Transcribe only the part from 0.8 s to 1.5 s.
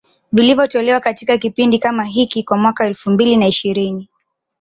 katika